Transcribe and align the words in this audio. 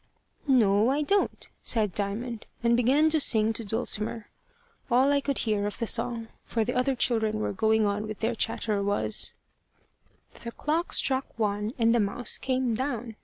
"No, 0.47 0.89
I 0.89 1.03
don't," 1.03 1.47
said 1.61 1.93
Diamond, 1.93 2.47
and 2.63 2.75
began 2.75 3.07
to 3.11 3.19
sing 3.19 3.53
to 3.53 3.63
Dulcimer. 3.63 4.31
All 4.89 5.11
I 5.11 5.21
could 5.21 5.37
hear 5.37 5.67
of 5.67 5.77
the 5.77 5.85
song, 5.85 6.29
for 6.43 6.65
the 6.65 6.73
other 6.73 6.95
children 6.95 7.39
were 7.39 7.53
going 7.53 7.85
on 7.85 8.07
with 8.07 8.17
their 8.17 8.33
chatter, 8.33 8.81
was 8.81 9.35
The 10.43 10.53
clock 10.53 10.91
struck 10.91 11.37
one, 11.37 11.73
And 11.77 11.93
the 11.93 11.99
mouse 11.99 12.39
came 12.39 12.73
down. 12.73 13.15